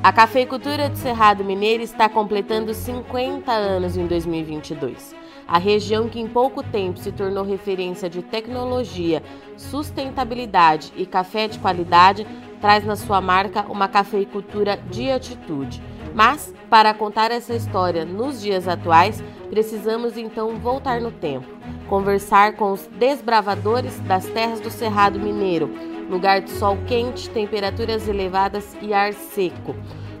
[0.00, 5.14] A cafeicultura do Cerrado Mineiro está completando 50 anos em 2022.
[5.46, 9.20] A região que em pouco tempo se tornou referência de tecnologia,
[9.56, 12.24] sustentabilidade e café de qualidade
[12.60, 15.82] traz na sua marca uma cafeicultura de atitude.
[16.14, 21.46] Mas, para contar essa história nos dias atuais, precisamos então voltar no tempo,
[21.88, 28.76] conversar com os desbravadores das terras do Cerrado Mineiro, lugar de sol quente, temperaturas elevadas
[28.80, 29.74] e ar seco.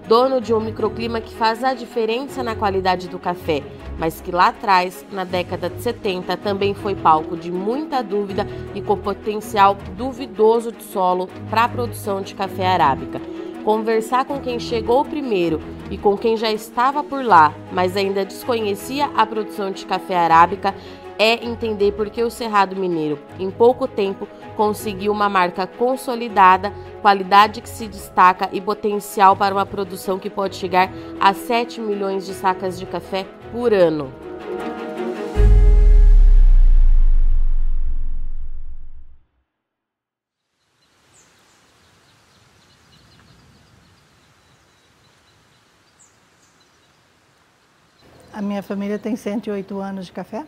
[0.06, 3.62] Dono de um microclima que faz a diferença na qualidade do café,
[3.98, 8.80] mas que lá atrás, na década de 70, também foi palco de muita dúvida e
[8.80, 13.20] com potencial duvidoso de solo para a produção de café arábica.
[13.64, 15.60] Conversar com quem chegou primeiro
[15.90, 20.74] e com quem já estava por lá, mas ainda desconhecia a produção de café arábica,
[21.18, 24.26] é entender por que o Cerrado Mineiro, em pouco tempo,
[24.58, 30.56] conseguiu uma marca consolidada, qualidade que se destaca e potencial para uma produção que pode
[30.56, 30.90] chegar
[31.20, 34.12] a 7 milhões de sacas de café por ano.
[48.32, 50.44] A minha família tem 108 anos de café.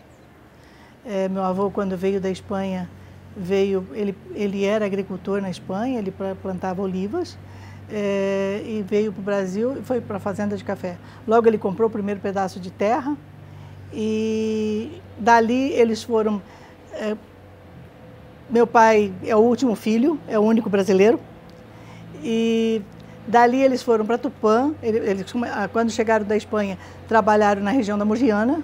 [1.06, 2.90] É, meu avô, quando veio da Espanha,
[3.36, 7.38] veio, ele, ele era agricultor na Espanha, ele plantava olivas
[7.90, 10.96] é, e veio para o Brasil e foi para a fazenda de café.
[11.26, 13.16] Logo ele comprou o primeiro pedaço de terra
[13.92, 16.40] e dali eles foram.
[16.92, 17.16] É,
[18.48, 21.20] meu pai é o último filho, é o único brasileiro
[22.22, 22.82] e
[23.26, 24.74] dali eles foram para Tupã.
[24.82, 25.24] Eles,
[25.72, 28.62] quando chegaram da Espanha, trabalharam na região da Mogiana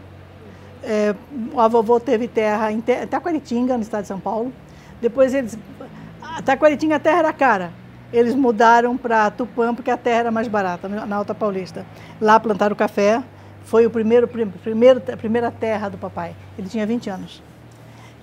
[0.82, 1.14] é,
[1.56, 4.52] a vovô teve terra em Taquaritinga, no estado de São Paulo.
[5.00, 5.58] Depois eles.
[6.44, 7.72] Taquaritinga a terra era cara.
[8.12, 11.84] Eles mudaram para Tupã porque a terra era mais barata, na Alta Paulista.
[12.20, 13.22] Lá plantaram café.
[13.64, 16.36] Foi o primeiro, primeiro, a primeira terra do papai.
[16.56, 17.42] Ele tinha 20 anos.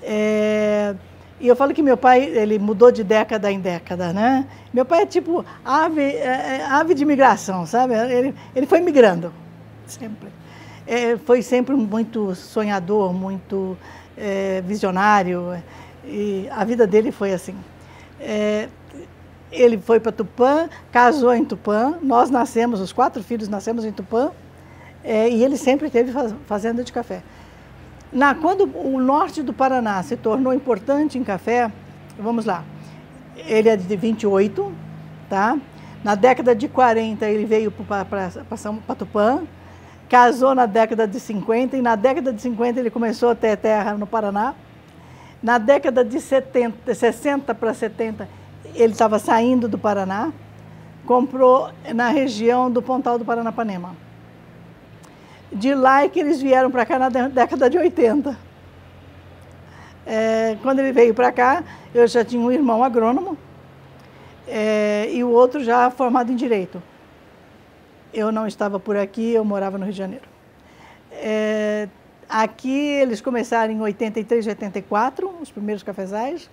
[0.01, 0.95] É,
[1.39, 4.47] e eu falo que meu pai, ele mudou de década em década, né?
[4.73, 7.93] Meu pai é tipo ave, é, é ave de migração, sabe?
[7.93, 9.33] Ele, ele foi migrando,
[9.85, 10.29] sempre
[10.85, 13.77] é, foi sempre muito sonhador, muito
[14.17, 15.61] é, visionário.
[16.05, 17.55] E a vida dele foi assim.
[18.19, 18.67] É,
[19.51, 24.31] ele foi para Tupã, casou em Tupã, nós nascemos, os quatro filhos nascemos em Tupã,
[25.03, 26.11] é, e ele sempre teve
[26.45, 27.21] fazenda de café.
[28.11, 31.71] Na, quando o norte do Paraná se tornou importante em café,
[32.17, 32.63] vamos lá,
[33.35, 34.71] ele é de 28,
[35.29, 35.57] tá?
[36.03, 39.43] Na década de 40 ele veio para Tupã,
[40.09, 43.93] casou na década de 50 e na década de 50 ele começou a ter terra
[43.95, 44.53] no Paraná.
[45.41, 48.27] Na década de 70, 60 para 70
[48.75, 50.31] ele estava saindo do Paraná,
[51.05, 53.95] comprou na região do Pontal do Paranapanema.
[55.51, 58.37] De lá é que eles vieram para cá na década de 80.
[60.05, 61.63] É, quando ele veio para cá,
[61.93, 63.37] eu já tinha um irmão agrônomo
[64.47, 66.81] é, e o outro já formado em Direito
[68.13, 70.25] eu não estava por aqui, eu morava no Rio de Janeiro.
[71.11, 71.87] É,
[72.29, 76.49] aqui eles começaram em 83, 84, os primeiros cafezais.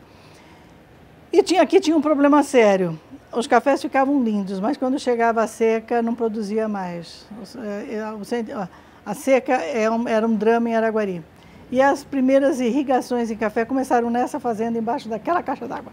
[1.32, 2.98] E tinha, aqui tinha um problema sério.
[3.32, 7.26] Os cafés ficavam lindos, mas quando chegava a seca não produzia mais.
[7.56, 8.68] É, é,
[9.06, 11.22] a seca era um drama em Araguari.
[11.70, 15.92] E as primeiras irrigações em café começaram nessa fazenda, embaixo daquela caixa d'água.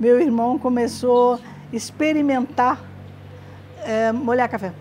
[0.00, 1.38] Meu irmão começou a
[1.70, 2.80] experimentar
[3.84, 4.72] é, molhar café.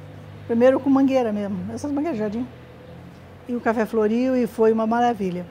[0.48, 2.46] Primeiro com mangueira mesmo, essas mangueiras jardim.
[3.48, 5.46] E o café floriu e foi uma maravilha.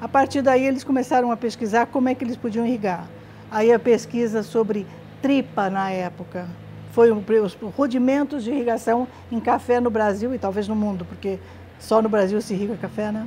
[0.00, 3.06] A partir daí eles começaram a pesquisar como é que eles podiam irrigar.
[3.50, 4.86] Aí a pesquisa sobre
[5.20, 6.46] tripa na época.
[6.92, 11.38] Foi um, os rudimentos de irrigação em café no Brasil e talvez no mundo, porque
[11.78, 13.26] só no Brasil se irriga café, né?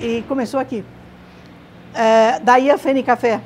[0.00, 0.84] E começou aqui.
[1.94, 3.40] É, daí a Fene Café,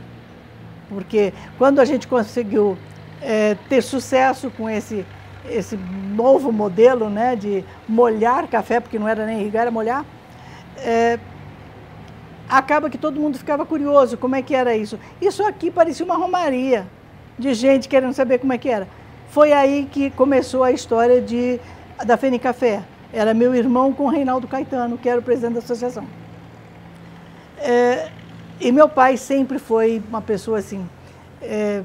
[0.89, 2.79] porque quando a gente conseguiu
[3.21, 5.05] é, ter sucesso com esse
[5.51, 5.77] esse
[6.15, 10.05] novo modelo né, de molhar café, porque não era nem irrigar, era molhar,
[10.79, 11.19] é,
[12.49, 14.99] acaba que todo mundo ficava curioso como é que era isso.
[15.21, 16.87] Isso aqui parecia uma romaria
[17.39, 18.89] de gente querendo saber como é que era.
[19.29, 21.61] Foi aí que começou a história de,
[22.05, 22.83] da Fene Café.
[23.13, 26.07] Era meu irmão com Reinaldo Caetano, que era o presidente da associação.
[27.59, 28.11] É,
[28.61, 30.89] e meu pai sempre foi uma pessoa assim,
[31.43, 31.83] é,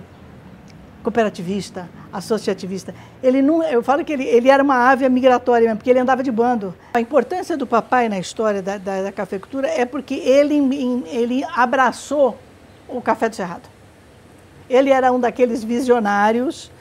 [1.04, 2.94] cooperativista, associativista.
[3.22, 6.24] Ele não, eu falo que ele, ele era uma ave migratória mesmo, porque ele andava
[6.24, 6.74] de bando.
[6.94, 10.56] A importância do papai na história da, da, da cafeicultura é porque ele,
[11.08, 12.38] ele abraçou
[12.88, 13.70] o café do Cerrado.
[14.70, 16.72] Ele era um daqueles visionários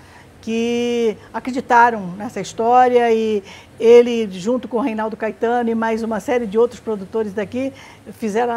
[0.41, 3.43] que acreditaram nessa história e
[3.79, 7.73] ele, junto com o Reinaldo Caetano e mais uma série de outros produtores daqui,
[8.13, 8.55] fizeram,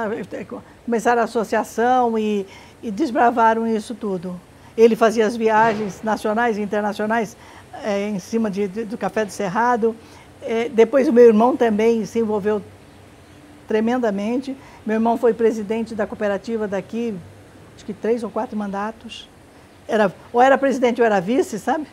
[0.86, 2.46] começaram a associação e,
[2.82, 4.40] e desbravaram isso tudo.
[4.78, 7.38] Ele fazia as viagens nacionais e internacionais
[7.84, 9.96] é, em cima de, de, do Café do Cerrado.
[10.42, 12.62] É, depois o meu irmão também se envolveu
[13.68, 14.56] tremendamente.
[14.86, 17.16] Meu irmão foi presidente da cooperativa daqui,
[17.76, 19.30] acho que três ou quatro mandatos.
[19.88, 21.88] Era, ou era presidente ou era vice, sabe?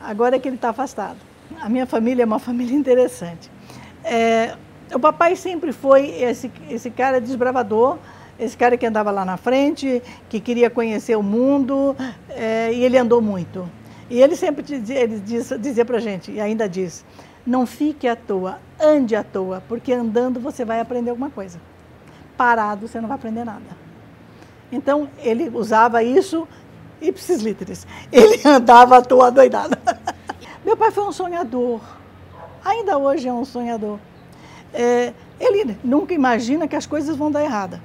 [0.00, 1.16] Agora é que ele está afastado.
[1.60, 3.50] A minha família é uma família interessante.
[4.04, 4.56] É,
[4.94, 7.98] o papai sempre foi esse, esse cara desbravador,
[8.38, 11.96] esse cara que andava lá na frente, que queria conhecer o mundo,
[12.30, 13.68] é, e ele andou muito.
[14.08, 17.04] E ele sempre dizia, ele dizia para a gente, e ainda diz,
[17.46, 21.60] não fique à toa, ande à toa, porque andando você vai aprender alguma coisa.
[22.36, 23.76] Parado você não vai aprender nada.
[24.70, 26.46] Então, ele usava isso
[27.00, 27.86] ipsis literis.
[28.12, 29.76] Ele andava à toa doidado.
[30.64, 31.80] Meu pai foi um sonhador.
[32.64, 33.98] Ainda hoje é um sonhador.
[34.72, 37.80] É, ele nunca imagina que as coisas vão dar errada.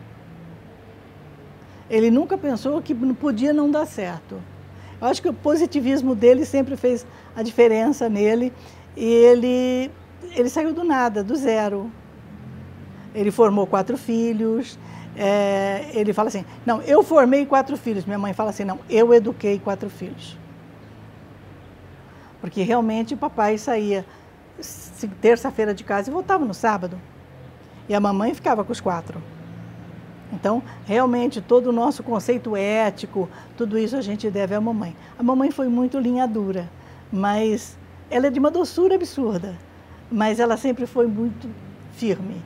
[1.90, 4.42] Ele nunca pensou que podia não dar certo.
[5.02, 8.54] Eu acho que o positivismo dele sempre fez a diferença nele
[8.96, 9.92] e ele,
[10.32, 11.92] ele saiu do nada, do zero.
[13.14, 14.80] Ele formou quatro filhos.
[15.16, 18.06] É, ele fala assim: não, eu formei quatro filhos.
[18.06, 20.38] Minha mãe fala assim: não, eu eduquei quatro filhos.
[22.40, 24.06] Porque realmente o papai saía
[25.22, 27.00] terça-feira de casa e voltava no sábado.
[27.88, 29.22] E a mamãe ficava com os quatro.
[30.34, 34.96] Então, realmente, todo o nosso conceito ético, tudo isso a gente deve à mamãe.
[35.18, 36.70] A mamãe foi muito linha dura,
[37.12, 37.78] mas
[38.10, 39.56] ela é de uma doçura absurda,
[40.12, 41.48] mas ela sempre foi muito
[41.96, 42.42] firme.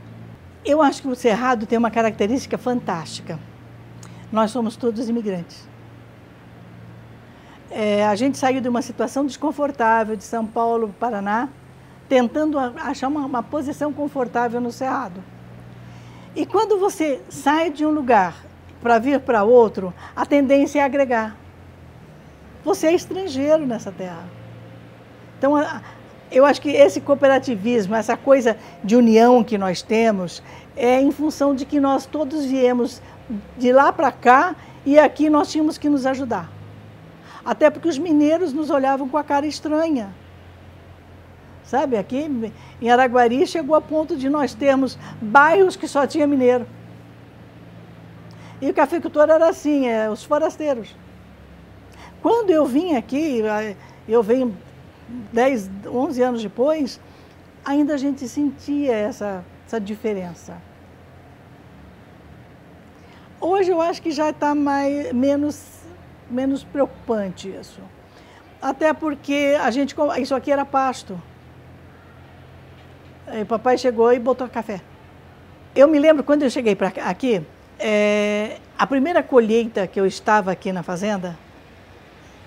[0.65, 3.39] Eu acho que o Cerrado tem uma característica fantástica.
[4.29, 5.65] Nós somos todos imigrantes.
[7.71, 11.47] É, a gente saiu de uma situação desconfortável de São Paulo, Paraná,
[12.09, 15.23] tentando achar uma, uma posição confortável no Cerrado.
[16.37, 18.45] E quando você sai de um lugar
[18.79, 21.35] para vir para outro, a tendência é agregar.
[22.63, 24.23] Você é estrangeiro nessa terra.
[25.39, 25.53] Então,
[26.31, 30.43] eu acho que esse cooperativismo, essa coisa de união que nós temos,
[30.75, 33.01] é em função de que nós todos viemos
[33.57, 34.55] de lá para cá
[34.85, 36.51] e aqui nós tínhamos que nos ajudar.
[37.43, 40.13] Até porque os mineiros nos olhavam com a cara estranha.
[41.67, 46.65] Sabe, aqui em Araguari chegou a ponto de nós termos bairros que só tinha mineiro.
[48.61, 50.95] E o cafeicultor era assim, é, os forasteiros.
[52.21, 53.41] Quando eu vim aqui,
[54.07, 54.57] eu venho
[55.33, 57.01] 10, 11 anos depois,
[57.65, 60.55] ainda a gente sentia essa, essa diferença.
[63.41, 65.61] Hoje eu acho que já está menos,
[66.31, 67.81] menos preocupante isso.
[68.61, 71.21] Até porque a gente, isso aqui era pasto.
[73.27, 74.81] Aí o papai chegou e botou café.
[75.75, 77.41] Eu me lembro quando eu cheguei para aqui,
[77.77, 81.37] é, a primeira colheita que eu estava aqui na fazenda,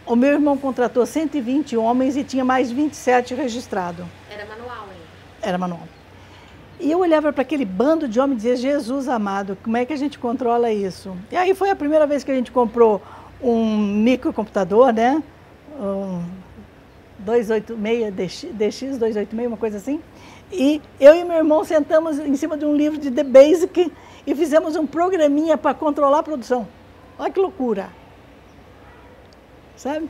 [0.06, 4.04] o meu irmão contratou 120 homens e tinha mais 27 registrados.
[4.30, 5.00] Era manual hein?
[5.42, 5.88] Era manual.
[6.80, 9.92] E eu olhava para aquele bando de homens e dizia, Jesus amado, como é que
[9.92, 11.14] a gente controla isso?
[11.30, 13.02] E aí foi a primeira vez que a gente comprou
[13.42, 15.22] um microcomputador, né?
[15.78, 16.22] Um
[17.18, 20.00] 286, DX 286, uma coisa assim.
[20.52, 23.92] E eu e meu irmão sentamos em cima de um livro de The Basic
[24.26, 26.66] e fizemos um programinha para controlar a produção.
[27.18, 27.88] Olha que loucura.
[29.76, 30.08] Sabe?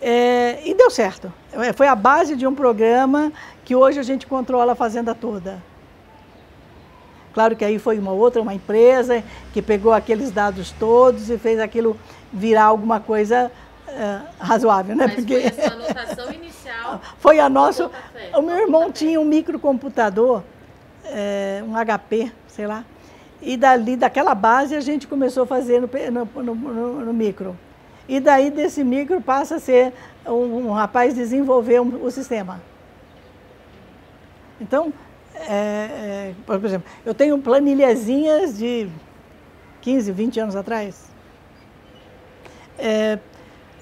[0.00, 1.32] É, e deu certo.
[1.52, 3.32] É, foi a base de um programa
[3.64, 5.62] que hoje a gente controla a fazenda toda.
[7.32, 9.22] Claro que aí foi uma outra, uma empresa
[9.52, 11.98] que pegou aqueles dados todos e fez aquilo
[12.32, 13.50] virar alguma coisa
[13.88, 15.06] uh, razoável, né?
[15.06, 16.50] Mas Porque foi a sua anotação inicial.
[17.18, 17.90] foi a nossa.
[18.34, 20.42] O meu irmão tinha um microcomputador,
[21.04, 22.84] é, um HP, sei lá,
[23.40, 25.88] e dali, daquela base, a gente começou a fazer no,
[26.42, 27.56] no, no, no micro.
[28.08, 29.92] E daí desse micro passa a ser
[30.26, 32.60] um, um rapaz desenvolver um, o sistema.
[34.60, 34.92] Então,
[35.34, 38.88] é, é, por exemplo, eu tenho planilhazinhas de
[39.80, 41.10] 15, 20 anos atrás.
[42.78, 43.18] É,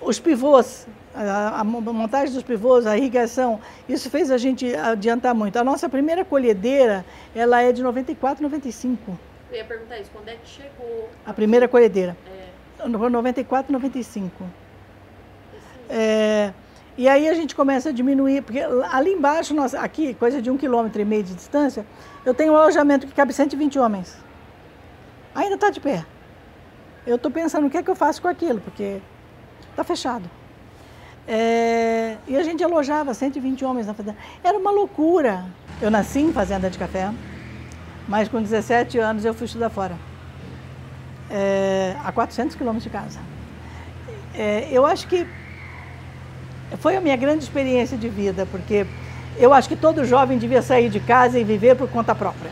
[0.04, 5.56] os pivôs, a, a, montagem dos pivôs, a irrigação, isso fez a gente adiantar muito.
[5.56, 7.04] A nossa primeira colhedeira,
[7.34, 9.18] ela é de 94, 95.
[9.50, 11.08] Eu ia perguntar isso, quando é que chegou?
[11.24, 12.16] A primeira colhedeira.
[12.26, 12.88] É.
[12.88, 14.44] 94, 95.
[15.88, 16.52] É,
[16.96, 20.56] e aí a gente começa a diminuir, porque ali embaixo, nós, aqui, coisa de um
[20.56, 21.86] quilômetro e meio de distância,
[22.24, 24.16] eu tenho um alojamento que cabe 120 homens.
[25.34, 26.04] Ainda está de pé.
[27.06, 29.00] Eu estou pensando o que é que eu faço com aquilo, porque
[29.72, 30.24] Está fechado.
[31.26, 34.16] É, e a gente alojava 120 homens na fazenda.
[34.44, 35.44] Era uma loucura.
[35.80, 37.10] Eu nasci em fazenda de café,
[38.06, 39.96] mas com 17 anos eu fui estudar fora,
[41.30, 43.18] é, a 400 quilômetros de casa.
[44.34, 45.26] É, eu acho que
[46.78, 48.86] foi a minha grande experiência de vida, porque
[49.38, 52.50] eu acho que todo jovem devia sair de casa e viver por conta própria.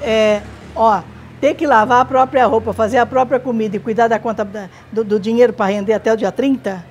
[0.00, 0.42] É,
[0.74, 1.02] ó,
[1.40, 4.48] ter que lavar a própria roupa, fazer a própria comida e cuidar da conta
[4.92, 6.84] do, do dinheiro para render até o dia 30,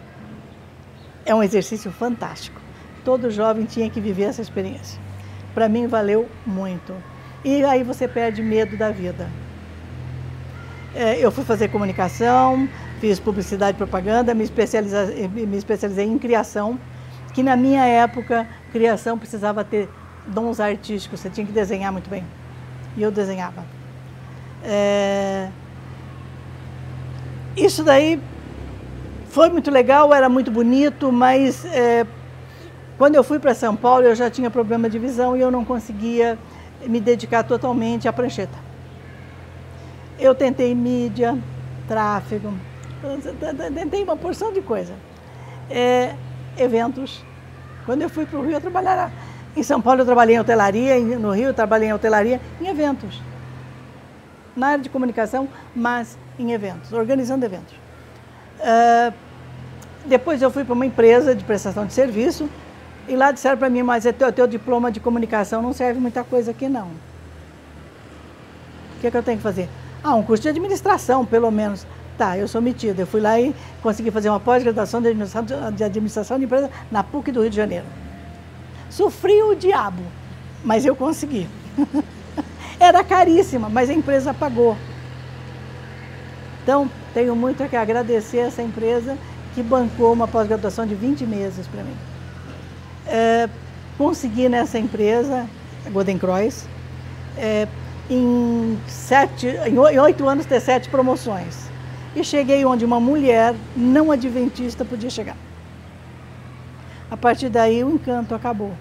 [1.26, 2.60] é um exercício fantástico.
[3.04, 5.00] Todo jovem tinha que viver essa experiência.
[5.54, 6.94] Para mim valeu muito.
[7.44, 9.30] E aí você perde medo da vida.
[10.96, 12.70] É, eu fui fazer comunicação,
[13.00, 16.80] fiz publicidade e propaganda, me, me especializei em criação,
[17.34, 19.90] que na minha época, criação precisava ter
[20.28, 22.24] dons artísticos, você tinha que desenhar muito bem.
[22.96, 23.66] E eu desenhava.
[24.63, 25.50] É...
[27.55, 28.20] Isso daí
[29.29, 32.05] foi muito legal, era muito bonito, mas é...
[32.98, 35.65] quando eu fui para São Paulo eu já tinha problema de visão e eu não
[35.65, 36.38] conseguia
[36.86, 38.58] me dedicar totalmente à prancheta.
[40.20, 41.38] Eu tentei mídia,
[41.88, 42.53] tráfego,
[43.75, 44.93] tentei uma porção de coisa.
[45.70, 46.13] É,
[46.58, 47.24] eventos.
[47.86, 49.12] Quando eu fui para o Rio, eu trabalhava.
[49.55, 53.22] Em São Paulo, eu trabalhei em hotelaria, no Rio, eu trabalhei em hotelaria, em eventos.
[54.55, 57.74] Na área de comunicação, mas em eventos, organizando eventos.
[58.60, 59.13] Uh,
[60.05, 62.50] depois eu fui para uma empresa de prestação de serviço
[63.07, 66.24] e lá disseram para mim, mas é teu, teu diploma de comunicação não serve muita
[66.24, 66.88] coisa aqui não.
[66.88, 69.69] O que, é que eu tenho que fazer?
[70.03, 71.86] Ah, um curso de administração, pelo menos.
[72.17, 73.01] Tá, eu sou metida.
[73.01, 77.03] Eu fui lá e consegui fazer uma pós-graduação de administração, de administração de empresa na
[77.03, 77.86] PUC do Rio de Janeiro.
[78.89, 80.03] Sofri o diabo,
[80.63, 81.50] mas eu consegui.
[82.84, 84.75] Era caríssima, mas a empresa pagou.
[86.62, 89.18] Então, tenho muito a que agradecer essa empresa
[89.56, 91.96] que bancou uma pós-graduação de 20 meses para mim.
[93.08, 93.48] É,
[93.98, 95.48] consegui nessa empresa,
[95.86, 96.68] a Golden Cross,
[97.38, 97.70] é,
[98.10, 101.70] em, sete, em oito anos ter sete promoções
[102.13, 105.38] e cheguei onde uma mulher não adventista podia chegar.
[107.10, 108.74] A partir daí o encanto acabou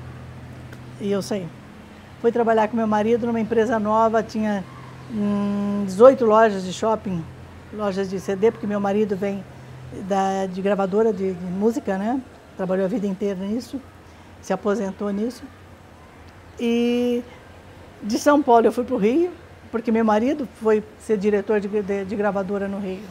[1.00, 1.46] e eu saí.
[2.22, 4.64] Fui trabalhar com meu marido numa empresa nova, tinha
[5.12, 7.22] hum, 18 lojas de shopping,
[7.74, 9.44] lojas de CD, porque meu marido vem
[10.08, 12.18] da, de gravadora de, de música, né?
[12.56, 13.78] Trabalhou a vida inteira nisso,
[14.40, 15.42] se aposentou nisso.
[16.58, 17.22] E
[18.02, 19.30] de São Paulo eu fui para o Rio,
[19.70, 23.02] porque meu marido foi ser diretor de, de, de gravadora no Rio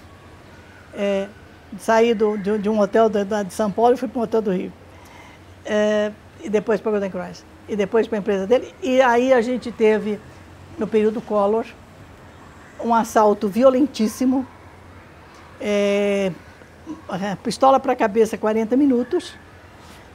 [0.93, 1.27] é,
[1.79, 4.41] saí do, de, de, um hotel de, de, São Paulo e fui para um hotel
[4.41, 4.73] do Rio.
[5.65, 6.11] É,
[6.43, 7.45] e depois para Golden Cross.
[7.71, 8.75] E depois para a empresa dele.
[8.83, 10.19] E aí a gente teve,
[10.77, 11.65] no período Collor,
[12.83, 14.45] um assalto violentíssimo.
[15.61, 16.33] É,
[17.41, 19.33] pistola para a cabeça 40 minutos.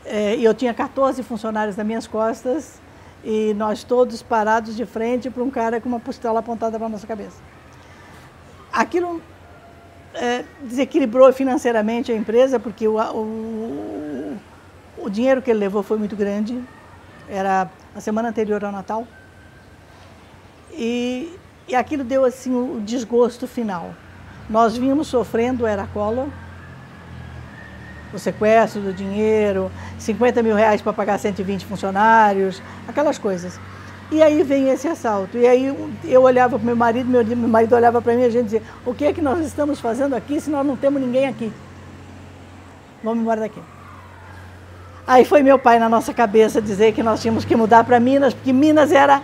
[0.04, 2.78] É, e eu tinha 14 funcionários nas minhas costas
[3.24, 6.90] e nós todos parados de frente para um cara com uma pistola apontada para a
[6.90, 7.40] nossa cabeça.
[8.70, 9.22] Aquilo
[10.12, 14.36] é, desequilibrou financeiramente a empresa, porque o, o,
[14.98, 16.62] o dinheiro que ele levou foi muito grande,
[17.28, 19.06] era a semana anterior ao Natal.
[20.72, 21.34] E,
[21.68, 23.94] e aquilo deu assim o desgosto final.
[24.48, 26.28] Nós vínhamos sofrendo era Collor,
[28.12, 33.58] o sequestro do dinheiro, 50 mil reais para pagar 120 funcionários, aquelas coisas.
[34.10, 35.36] E aí vem esse assalto.
[35.36, 38.30] E aí eu olhava para meu marido, meu, meu marido olhava para mim e a
[38.30, 41.26] gente dizia, o que é que nós estamos fazendo aqui se nós não temos ninguém
[41.26, 41.52] aqui?
[43.02, 43.60] Vamos embora daqui.
[45.06, 48.34] Aí foi meu pai na nossa cabeça dizer que nós tínhamos que mudar para Minas,
[48.34, 49.22] porque Minas era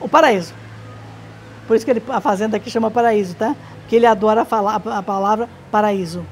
[0.00, 0.54] o paraíso.
[1.66, 3.56] Por isso que ele, a fazenda aqui chama paraíso, tá?
[3.80, 6.24] Porque ele adora falar a palavra paraíso.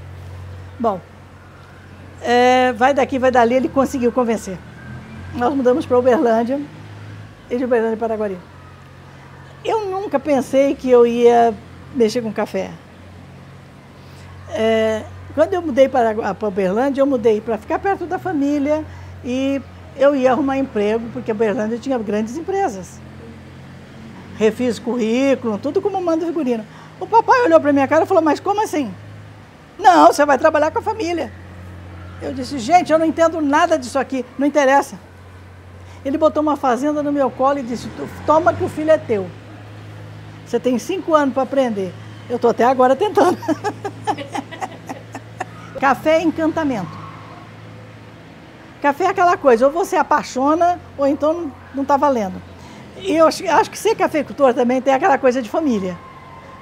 [0.78, 1.00] Bom,
[2.20, 4.58] é, vai daqui, vai dali, ele conseguiu convencer
[5.34, 6.60] nós mudamos para Uberlândia
[7.50, 8.38] e de Uberlândia para Paraguari.
[9.64, 11.54] Eu nunca pensei que eu ia
[11.94, 12.70] mexer com café.
[14.50, 18.84] É, quando eu mudei para, para Uberlândia, eu mudei para ficar perto da família
[19.24, 19.60] e
[19.96, 23.00] eu ia arrumar emprego, porque Uberlândia tinha grandes empresas.
[24.36, 26.64] Refiz currículo, tudo como manda figurino.
[26.98, 28.92] O papai olhou para minha cara e falou, mas como assim?
[29.78, 31.32] Não, você vai trabalhar com a família.
[32.20, 34.98] Eu disse, gente, eu não entendo nada disso aqui, não interessa.
[36.04, 37.88] Ele botou uma fazenda no meu colo e disse:
[38.26, 39.28] Toma que o filho é teu.
[40.44, 41.92] Você tem cinco anos para aprender.
[42.28, 43.38] Eu estou até agora tentando.
[45.82, 46.96] Café é encantamento.
[48.80, 52.40] Café é aquela coisa, ou você apaixona, ou então não está valendo.
[52.98, 55.98] E eu acho que ser cafeicultor também tem aquela coisa de família.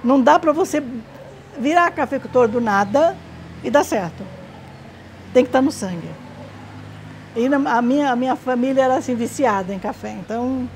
[0.03, 0.83] Não dá para você
[1.59, 3.15] virar cafeicultor do nada
[3.63, 4.25] e dar certo.
[5.35, 6.09] tem que estar no sangue.
[7.37, 10.67] E a minha, a minha família era assim viciada em café, então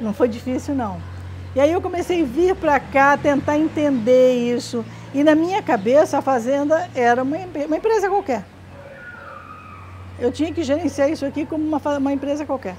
[0.00, 0.96] não foi difícil não.
[1.54, 4.86] E aí eu comecei a vir para cá tentar entender isso.
[5.12, 7.36] E na minha cabeça a fazenda era uma,
[7.66, 8.44] uma empresa qualquer.
[10.18, 12.76] Eu tinha que gerenciar isso aqui como uma, uma empresa qualquer.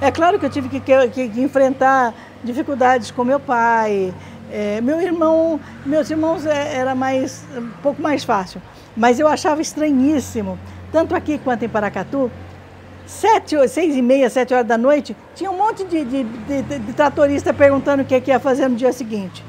[0.00, 4.12] É claro que eu tive que, que, que enfrentar dificuldades com meu pai.
[4.50, 8.60] É, meu irmão, meus irmãos é, era mais um pouco mais fácil,
[8.94, 10.58] mas eu achava estranhíssimo,
[10.90, 12.30] tanto aqui quanto em Paracatu,
[13.06, 16.92] sete, seis e meia, sete horas da noite, tinha um monte de, de, de, de
[16.92, 19.42] tratorista perguntando o que, que ia fazer no dia seguinte.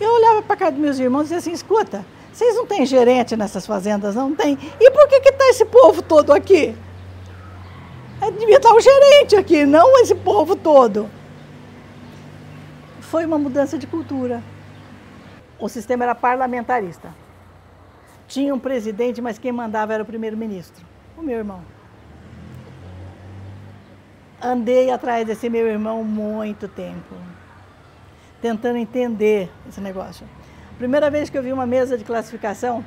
[0.00, 3.36] Eu olhava para casa dos meus irmãos e dizia assim, escuta, vocês não têm gerente
[3.36, 4.58] nessas fazendas, não tem?
[4.80, 6.74] E por que está esse povo todo aqui?
[8.38, 11.08] Devia estar o gerente aqui, não esse povo todo.
[13.00, 14.42] Foi uma mudança de cultura.
[15.58, 17.14] O sistema era parlamentarista.
[18.28, 20.86] Tinha um presidente, mas quem mandava era o primeiro-ministro,
[21.18, 21.62] o meu irmão.
[24.40, 27.14] Andei atrás desse meu irmão muito tempo,
[28.40, 30.26] tentando entender esse negócio.
[30.78, 32.84] Primeira vez que eu vi uma mesa de classificação,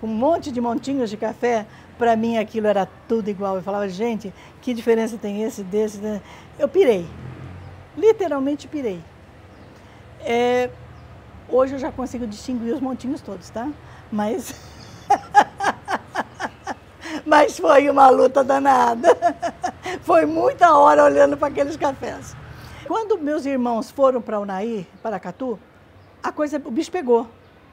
[0.00, 1.66] com um monte de montinhos de café,
[1.98, 3.56] para mim aquilo era tudo igual.
[3.56, 5.98] Eu falava, gente, que diferença tem esse, desse?
[5.98, 6.22] desse?
[6.58, 7.06] Eu pirei.
[7.96, 9.00] Literalmente pirei.
[10.20, 10.70] É,
[11.48, 13.68] hoje eu já consigo distinguir os montinhos todos, tá?
[14.10, 14.54] Mas.
[17.24, 19.16] Mas foi uma luta danada.
[20.02, 22.34] Foi muita hora olhando para aqueles cafés.
[22.86, 25.58] Quando meus irmãos foram para Unaí, para Catu,
[26.22, 27.28] a coisa, o bicho pegou.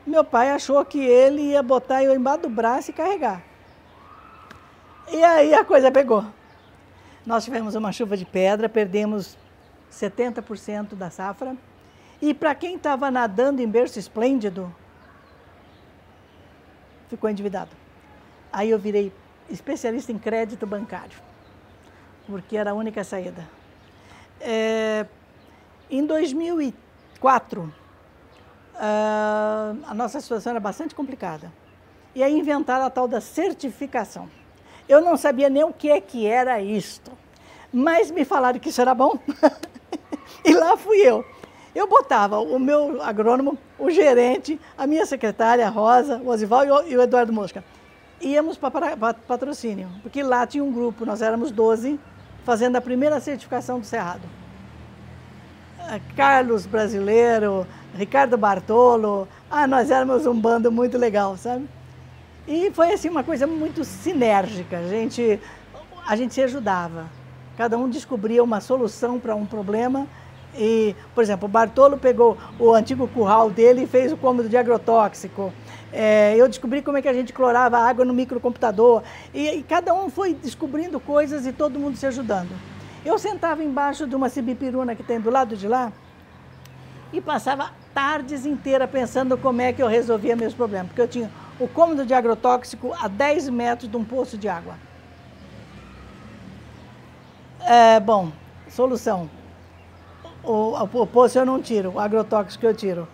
[0.06, 3.44] Meu pai achou que ele ia botar eu embaixo do braço e carregar.
[5.12, 6.25] E aí a coisa pegou.
[7.25, 9.38] Nós tivemos uma chuva de pedra, perdemos
[9.91, 11.56] 70% da safra.
[12.22, 14.74] E para quem estava nadando em berço esplêndido,
[17.10, 17.72] ficou endividado.
[18.51, 19.12] Aí eu virei
[19.50, 21.32] especialista em crédito bancário
[22.32, 23.47] porque era a única saída.
[24.43, 25.06] É,
[25.89, 27.71] em 2004, uh,
[28.75, 31.51] ah, a nossa situação era bastante complicada.
[32.15, 34.30] E aí inventaram a tal da certificação.
[34.88, 37.12] Eu não sabia nem o que, é que era isto,
[37.71, 39.17] mas me falaram que isso era bom.
[40.43, 41.23] e lá fui eu.
[41.73, 46.97] Eu botava o meu agrônomo, o gerente, a minha secretária, a Rosa, o Osival e
[46.97, 47.63] o Eduardo Mosca.
[48.19, 51.97] Íamos para patrocínio, porque lá tinha um grupo, nós éramos 12
[52.45, 54.21] fazendo a primeira certificação do Cerrado.
[55.89, 61.67] É, Carlos Brasileiro, Ricardo Bartolo, ah, nós éramos um bando muito legal, sabe?
[62.47, 65.39] E foi assim uma coisa muito sinérgica, a gente,
[66.08, 67.06] a gente se ajudava.
[67.58, 70.08] Cada um descobria uma solução para um problema
[70.58, 74.58] e, por exemplo, o Bartolo pegou o antigo curral dele e fez o cômodo de
[74.58, 75.54] agrotóxico.
[75.93, 79.04] É, eu descobri como é que a gente clorava água no microcomputador.
[79.34, 82.49] E, e, cada um foi descobrindo coisas e todo mundo se ajudando.
[83.04, 85.91] Eu sentava embaixo de uma cibipiruna que tem do lado de lá
[87.12, 90.88] e passava tardes inteiras pensando como é que eu resolvia meus problemas.
[90.88, 94.75] Porque eu tinha o cômodo de agrotóxico a 10 metros de um poço de água.
[97.60, 98.32] É, bom,
[98.69, 99.30] solução.
[100.43, 103.08] O, o, o poço eu não tiro, o agrotóxico eu tiro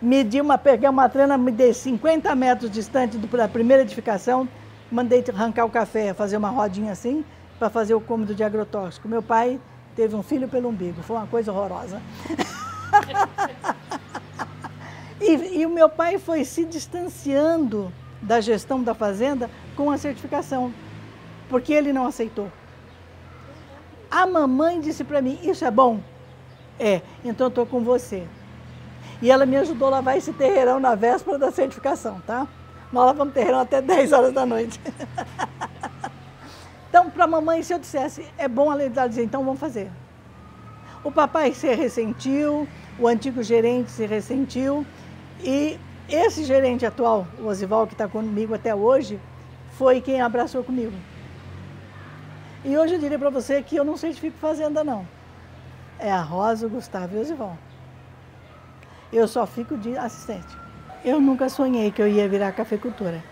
[0.00, 4.48] medi uma, peguei uma trena, me dei 50 metros distante da primeira edificação,
[4.90, 7.24] mandei arrancar o café, fazer uma rodinha assim,
[7.58, 9.08] para fazer o cômodo de agrotóxico.
[9.08, 9.60] Meu pai
[9.96, 12.00] teve um filho pelo umbigo, foi uma coisa horrorosa.
[15.20, 20.72] e, e o meu pai foi se distanciando da gestão da fazenda com a certificação,
[21.48, 22.50] porque ele não aceitou.
[24.10, 26.00] A mamãe disse para mim: Isso é bom?
[26.78, 28.26] É, então estou com você.
[29.20, 32.46] E ela me ajudou a lavar esse terreirão na véspera da certificação, tá?
[32.92, 34.80] Nós lavamos terreirão até 10 horas da noite.
[36.88, 39.90] então, para a mamãe, se eu dissesse, é bom ela dizer, então vamos fazer.
[41.02, 44.86] O papai se ressentiu, o antigo gerente se ressentiu,
[45.42, 45.78] e
[46.08, 49.20] esse gerente atual, o Osival, que está comigo até hoje,
[49.72, 50.92] foi quem abraçou comigo.
[52.64, 55.06] E hoje eu diria para você que eu não certifico fazenda, não.
[55.98, 57.56] É a Rosa, o Gustavo e o Osival.
[59.12, 60.56] Eu só fico de assistente.
[61.04, 63.22] Eu nunca sonhei que eu ia virar cafeicultora.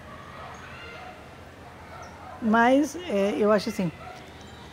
[2.40, 3.90] Mas é, eu acho assim,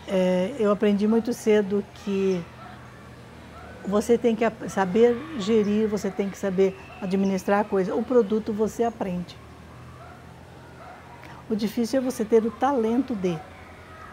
[0.08, 2.44] é, eu aprendi muito cedo que
[3.86, 7.96] você tem que saber gerir, você tem que saber administrar a coisa.
[7.96, 9.36] O produto você aprende.
[11.50, 13.38] O difícil é você ter o talento de.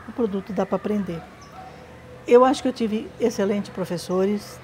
[0.09, 1.22] O produto dá para aprender.
[2.26, 4.59] Eu acho que eu tive excelentes professores,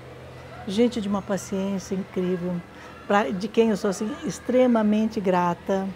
[0.67, 2.55] gente de uma paciência incrível,
[3.07, 5.87] pra, de quem eu sou assim, extremamente grata.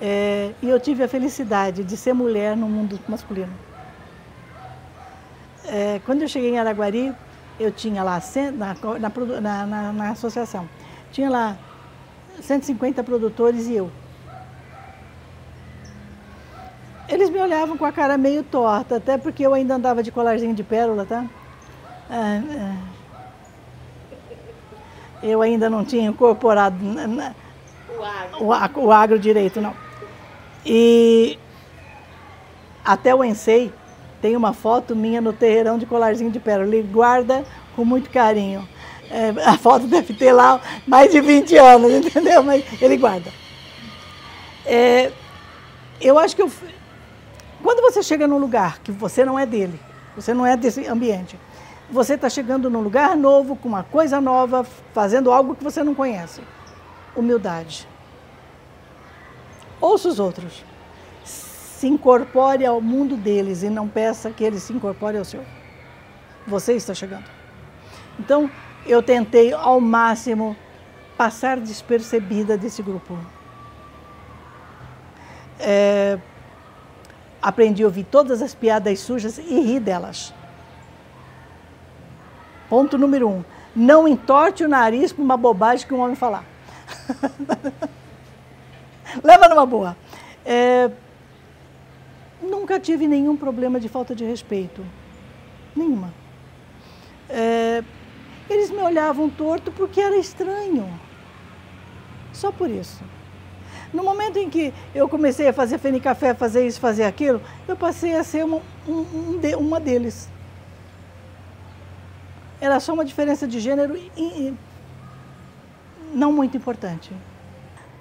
[0.00, 3.52] É, e eu tive a felicidade de ser mulher no mundo masculino.
[5.66, 7.12] É, quando eu cheguei em Araguari,
[7.58, 8.22] eu tinha lá,
[8.54, 8.76] na,
[9.40, 10.68] na, na, na associação,
[11.12, 11.58] tinha lá
[12.40, 13.90] 150 produtores e eu.
[17.08, 20.54] Eles me olhavam com a cara meio torta, até porque eu ainda andava de colarzinho
[20.54, 21.24] de pérola, tá?
[22.10, 22.97] É, é.
[25.22, 26.76] Eu ainda não tinha incorporado
[27.96, 28.02] o
[28.52, 28.80] agro.
[28.80, 29.74] O, o agro direito, não.
[30.64, 31.38] E
[32.84, 33.72] até o Ensei
[34.20, 36.68] tem uma foto minha no terreirão de colarzinho de pérola.
[36.68, 38.66] Ele guarda com muito carinho.
[39.10, 42.42] É, a foto deve ter lá mais de 20 anos, entendeu?
[42.42, 43.30] Mas ele guarda.
[44.66, 45.10] É,
[46.00, 46.50] eu acho que eu,
[47.62, 49.80] quando você chega num lugar que você não é dele,
[50.14, 51.38] você não é desse ambiente,
[51.90, 55.94] você está chegando num lugar novo, com uma coisa nova, fazendo algo que você não
[55.94, 56.42] conhece.
[57.16, 57.88] Humildade.
[59.80, 60.64] Ouça os outros.
[61.24, 65.42] Se incorpore ao mundo deles e não peça que eles se incorporem ao seu.
[66.46, 67.24] Você está chegando.
[68.18, 68.50] Então,
[68.84, 70.56] eu tentei ao máximo
[71.16, 73.18] passar despercebida desse grupo.
[75.58, 76.18] É,
[77.40, 80.34] aprendi a ouvir todas as piadas sujas e rir delas.
[82.68, 83.44] Ponto número um.
[83.74, 86.44] Não entorte o nariz por uma bobagem que um homem falar.
[89.22, 89.96] Leva numa boa.
[90.44, 90.90] É,
[92.42, 94.84] nunca tive nenhum problema de falta de respeito.
[95.74, 96.12] Nenhuma.
[97.28, 97.82] É,
[98.48, 100.88] eles me olhavam torto porque era estranho.
[102.32, 103.02] Só por isso.
[103.92, 107.74] No momento em que eu comecei a fazer fene café, fazer isso, fazer aquilo, eu
[107.76, 110.28] passei a ser um, um uma deles.
[112.60, 114.54] Era só uma diferença de gênero e, e
[116.14, 117.12] não muito importante.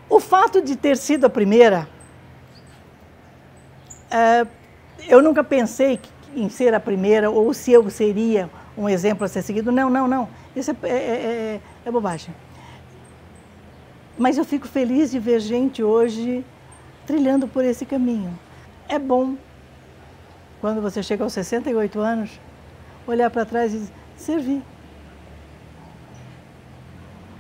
[0.10, 1.88] O fato de ter sido a primeira,
[4.10, 4.48] é,
[5.08, 6.00] eu nunca pensei
[6.36, 9.72] em ser a primeira ou se eu seria um exemplo a ser seguido.
[9.72, 10.30] Não, não, não.
[10.56, 12.34] Isso é, é, é, é bobagem.
[14.18, 16.44] Mas eu fico feliz de ver gente hoje
[17.06, 18.38] trilhando por esse caminho.
[18.90, 19.36] É bom,
[20.60, 22.40] quando você chega aos 68 anos,
[23.06, 24.62] olhar para trás e servir.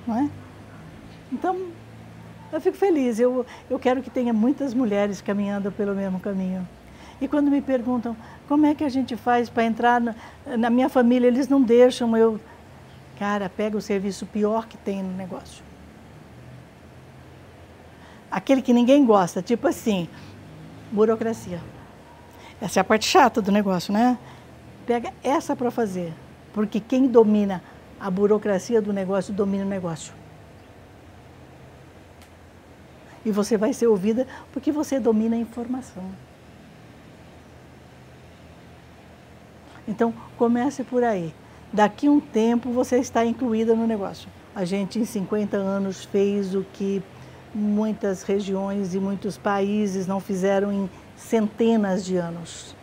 [0.06, 0.30] Não é?
[1.32, 1.68] Então,
[2.52, 3.20] eu fico feliz.
[3.20, 6.68] Eu, eu quero que tenha muitas mulheres caminhando pelo mesmo caminho.
[7.20, 8.16] E quando me perguntam
[8.48, 10.16] como é que a gente faz para entrar na,
[10.58, 12.40] na, minha família, eles não deixam eu.
[13.20, 15.63] Cara, pega o serviço pior que tem no negócio.
[18.30, 20.08] Aquele que ninguém gosta, tipo assim,
[20.92, 21.60] burocracia.
[22.62, 24.18] Essa é a parte chata do negócio, né?
[24.86, 26.13] Pega essa para fazer.
[26.58, 27.62] Porque quem domina
[28.00, 30.12] a burocracia do negócio domina o negócio.
[33.24, 36.04] E você vai ser ouvida porque você domina a informação.
[39.88, 41.32] Então, comece por aí.
[41.72, 44.28] Daqui um tempo você está incluída no negócio.
[44.56, 47.04] A gente, em 50 anos, fez o que
[47.54, 52.76] muitas regiões e muitos países não fizeram em centenas de anos.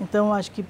[0.00, 0.64] Então, acho que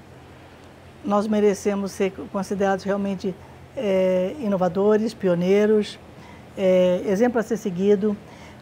[1.05, 3.35] nós merecemos ser considerados realmente
[3.77, 5.99] é, inovadores, pioneiros,
[6.57, 8.17] é, exemplo a ser seguido.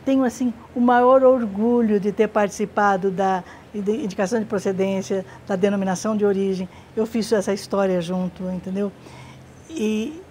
[0.04, 3.42] Tenho assim o maior orgulho de ter participado da
[3.74, 6.68] indicação de procedência, da denominação de origem.
[6.96, 8.90] Eu fiz essa história junto, entendeu?
[9.68, 10.22] E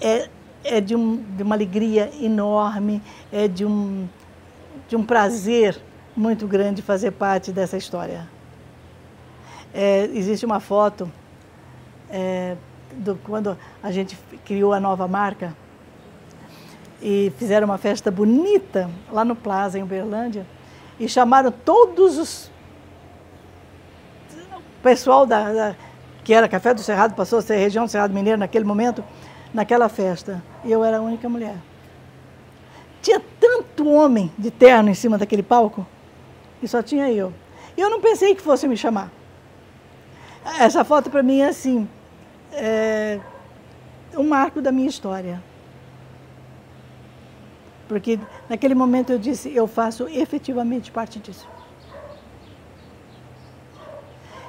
[0.00, 0.28] é,
[0.62, 3.00] é de, um, de uma alegria enorme,
[3.32, 4.06] é de um,
[4.88, 5.80] de um prazer
[6.14, 8.35] muito grande fazer parte dessa história.
[9.74, 11.10] É, existe uma foto
[12.10, 12.56] é,
[12.92, 15.54] do, quando a gente criou a nova marca
[17.02, 20.46] e fizeram uma festa bonita lá no Plaza, em Uberlândia,
[20.98, 22.50] e chamaram todos os
[24.86, 25.76] pessoal da, da,
[26.22, 29.02] que era Café do Cerrado, passou a ser região do Cerrado Mineiro naquele momento,
[29.52, 30.40] naquela festa.
[30.64, 31.56] E eu era a única mulher.
[33.02, 35.84] Tinha tanto homem de terno em cima daquele palco,
[36.62, 37.32] e só tinha eu.
[37.76, 39.10] E eu não pensei que fosse me chamar.
[40.58, 41.88] Essa foto para mim é assim,
[42.52, 43.20] é
[44.16, 45.42] um marco da minha história.
[47.88, 51.48] Porque naquele momento eu disse, eu faço efetivamente parte disso.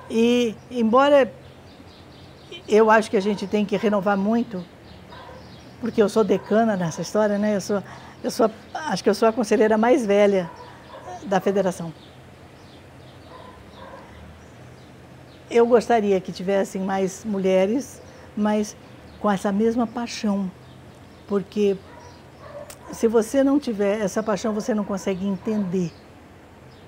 [0.09, 1.31] E embora
[2.67, 4.63] eu acho que a gente tem que renovar muito,
[5.81, 7.55] porque eu sou decana nessa história, né?
[7.55, 7.83] Eu sou,
[8.23, 10.49] eu sou, acho que eu sou a conselheira mais velha
[11.23, 11.93] da federação.
[15.49, 18.01] Eu gostaria que tivessem mais mulheres,
[18.35, 18.75] mas
[19.19, 20.51] com essa mesma paixão
[21.27, 21.77] porque
[22.91, 25.91] se você não tiver essa paixão, você não consegue entender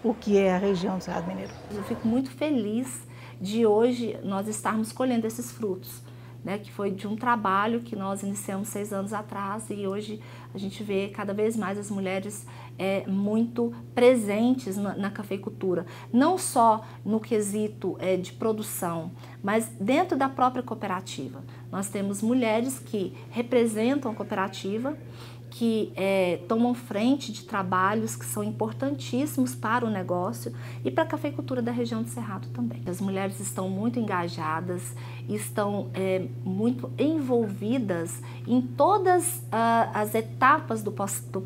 [0.01, 1.51] o que é a região do Cerrado Mineiro.
[1.69, 3.05] Eu fico muito feliz
[3.39, 6.01] de hoje nós estarmos colhendo esses frutos
[6.43, 10.21] né, que foi de um trabalho que nós iniciamos seis anos atrás e hoje
[10.53, 12.45] a gente vê cada vez mais as mulheres
[12.77, 19.11] é, muito presentes na, na, cafeicultura, não só no quesito é, de produção,
[19.43, 21.43] mas dentro da própria cooperativa.
[21.71, 24.97] Nós temos mulheres que representam a cooperativa,
[25.49, 31.07] que é, tomam frente de trabalhos que são importantíssimos para o negócio e para a
[31.07, 32.81] cafeicultura da região do Cerrado também.
[32.85, 34.95] As mulheres estão muito engajadas,
[35.27, 41.41] estão é, muito envolvidas em todas uh, as etapas do, do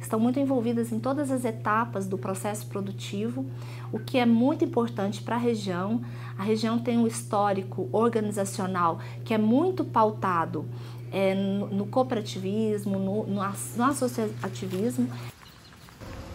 [0.00, 3.44] estão muito envolvidas em todas as etapas do processo produtivo,
[3.92, 6.00] o que é muito importante para a região.
[6.38, 10.66] A região tem um histórico organizacional que é muito pautado
[11.12, 13.40] é, no, no, cooperativismo, no, no,
[13.84, 15.08] associativismo.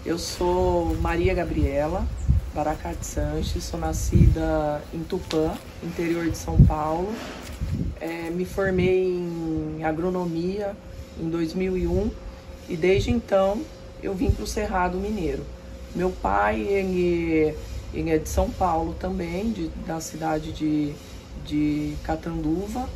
[0.06, 2.08] Eu sou Maria Gabriela
[2.54, 7.14] Baracate Sanches, sou nascida em Tupã, interior de São Paulo.
[8.00, 10.76] É, me formei em agronomia
[11.18, 12.12] em 2001
[12.68, 13.62] e desde então
[14.04, 15.46] eu vim para o Cerrado Mineiro.
[15.96, 17.56] Meu pai ele,
[17.94, 20.94] ele é de São Paulo também, de, da cidade de,
[21.46, 22.90] de Catanduva.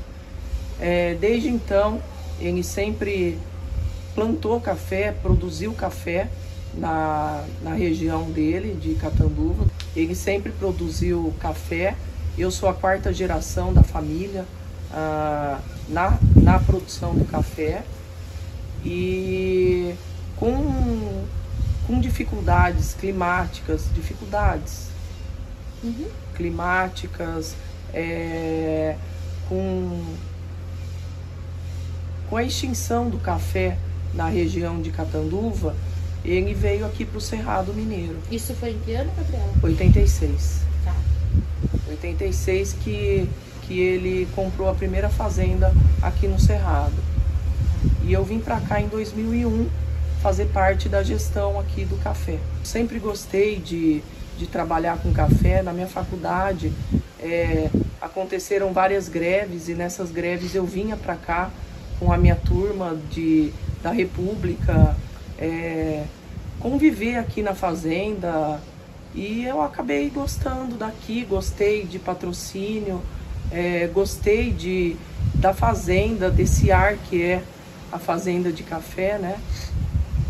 [0.79, 2.01] É, desde então,
[2.39, 3.37] ele sempre
[4.13, 6.29] plantou café, produziu café
[6.73, 9.65] na, na região dele, de Catanduva.
[9.95, 11.95] Ele sempre produziu café.
[12.37, 14.45] Eu sou a quarta geração da família
[14.91, 17.83] ah, na, na produção do café.
[18.83, 19.95] E
[20.35, 21.25] com,
[21.87, 24.89] com dificuldades climáticas, dificuldades
[25.83, 26.07] uhum.
[26.35, 27.55] climáticas,
[27.93, 28.95] é,
[29.47, 30.03] com
[32.29, 33.77] com a extinção do café
[34.13, 35.75] na região de Catanduva,
[36.23, 38.17] ele veio aqui para o Cerrado Mineiro.
[38.31, 39.53] Isso foi em que ano, Gabriela?
[39.61, 40.61] 86.
[40.83, 40.95] Tá.
[41.89, 43.29] 86 que,
[43.63, 46.95] que ele comprou a primeira fazenda aqui no Cerrado.
[48.03, 49.67] E eu vim para cá em 2001
[50.21, 52.39] fazer parte da gestão aqui do café.
[52.63, 54.01] Sempre gostei de,
[54.37, 55.61] de trabalhar com café.
[55.61, 56.71] Na minha faculdade
[57.19, 57.69] é,
[58.01, 61.51] aconteceram várias greves e nessas greves eu vinha para cá
[61.99, 64.95] com a minha turma de, da República,
[65.37, 66.03] é,
[66.59, 68.59] conviver aqui na fazenda
[69.13, 73.01] e eu acabei gostando daqui, gostei de patrocínio,
[73.51, 74.95] é, gostei de,
[75.35, 77.43] da fazenda, desse ar que é
[77.91, 79.39] a fazenda de café, né?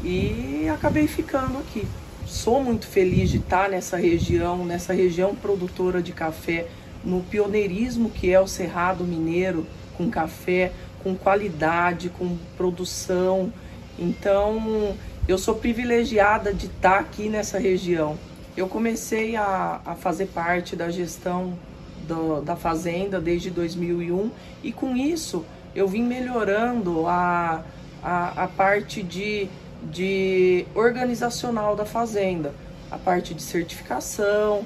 [0.04, 1.88] E acabei ficando aqui.
[2.28, 6.68] Sou muito feliz de estar nessa região, nessa região produtora de café,
[7.04, 9.66] no pioneirismo que é o Cerrado Mineiro
[9.98, 10.72] com café,
[11.06, 13.54] com qualidade, com produção.
[14.00, 18.18] Então, eu sou privilegiada de estar aqui nessa região.
[18.58, 21.54] Eu comecei a, a fazer parte da gestão
[22.08, 24.32] do, da fazenda desde 2001
[24.64, 27.64] e com isso eu vim melhorando a,
[28.02, 29.48] a, a parte de,
[29.84, 32.52] de organizacional da fazenda,
[32.90, 34.66] a parte de certificação.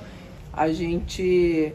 [0.53, 1.73] A gente,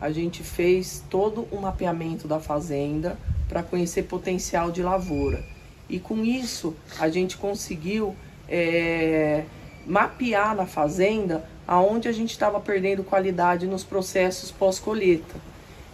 [0.00, 5.44] a gente fez todo o mapeamento da fazenda para conhecer potencial de lavoura.
[5.88, 8.14] E com isso a gente conseguiu
[8.48, 9.44] é,
[9.86, 15.34] mapear na fazenda aonde a gente estava perdendo qualidade nos processos pós-colheita.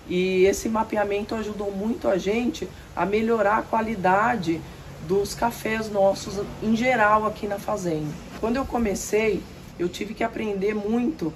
[0.09, 4.61] E esse mapeamento ajudou muito a gente a melhorar a qualidade
[5.07, 8.13] dos cafés nossos em geral aqui na fazenda.
[8.41, 9.43] Quando eu comecei,
[9.79, 11.33] eu tive que aprender muito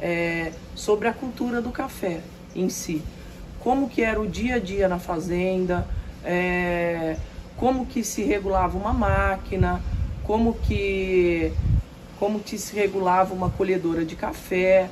[0.00, 2.20] é, sobre a cultura do café
[2.54, 3.02] em si
[3.66, 5.88] como que era o dia a dia na fazenda,
[6.24, 7.16] é,
[7.56, 9.82] como que se regulava uma máquina,
[10.22, 11.52] como que,
[12.16, 14.88] como que se regulava uma colhedora de café.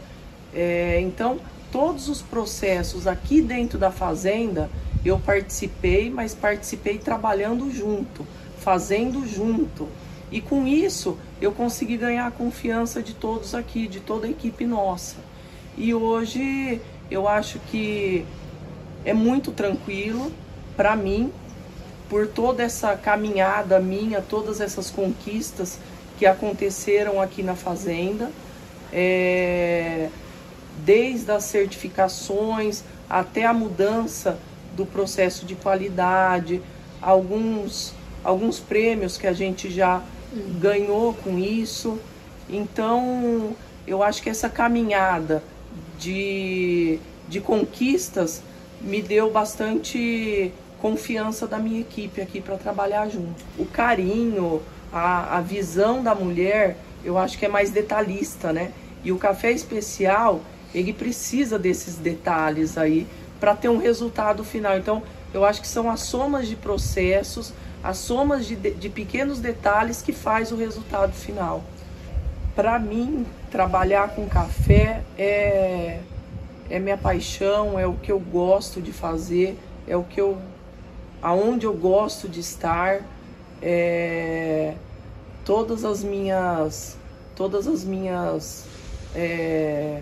[0.53, 1.39] É, então,
[1.71, 4.69] todos os processos aqui dentro da fazenda
[5.05, 8.27] eu participei, mas participei trabalhando junto,
[8.59, 9.87] fazendo junto.
[10.33, 14.67] E com isso eu consegui ganhar a confiança de todos aqui, de toda a equipe
[14.67, 15.19] nossa.
[15.79, 18.27] E hoje eu acho que
[19.05, 20.33] é muito tranquilo
[20.77, 21.33] para mim,
[22.09, 25.79] por toda essa caminhada minha, todas essas conquistas
[26.19, 28.31] que aconteceram aqui na fazenda,
[28.93, 30.09] é,
[30.85, 34.39] desde as certificações até a mudança
[34.77, 36.61] do processo de qualidade,
[37.01, 40.03] alguns, alguns prêmios que a gente já
[40.61, 41.99] ganhou com isso.
[42.49, 43.55] Então,
[43.87, 45.43] eu acho que essa caminhada
[45.99, 48.43] de, de conquistas
[48.85, 53.43] me deu bastante confiança da minha equipe aqui para trabalhar junto.
[53.59, 54.61] O carinho,
[54.93, 58.73] a, a visão da mulher, eu acho que é mais detalhista, né?
[59.03, 60.43] E o café especial,
[60.75, 63.07] ele precisa desses detalhes aí
[63.41, 64.77] para ter um resultado final.
[64.77, 70.03] Então, eu acho que são as somas de processos, as somas de, de pequenos detalhes
[70.03, 71.65] que faz o resultado final.
[72.55, 75.99] Para mim, trabalhar com café é,
[76.71, 80.39] é minha paixão, é o que eu gosto de fazer, é o que eu
[81.23, 83.03] aonde eu gosto de estar,
[83.63, 84.75] é,
[85.45, 86.97] todas as minhas
[87.35, 88.67] todas as minhas
[89.15, 90.01] é,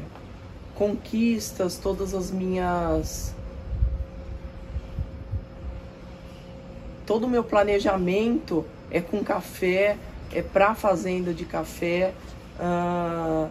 [0.74, 3.34] conquistas, todas as minhas
[7.06, 9.96] todo o meu planejamento é com café,
[10.32, 12.12] é para fazenda de café.
[12.58, 13.48] Uh,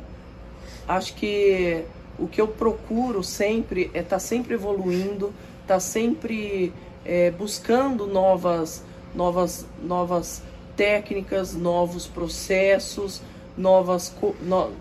[0.87, 1.83] acho que
[2.19, 6.73] o que eu procuro sempre é estar tá sempre evoluindo, estar tá sempre
[7.05, 8.83] é, buscando novas,
[9.15, 10.41] novas, novas
[10.75, 13.21] técnicas, novos processos,
[13.57, 14.71] novas no,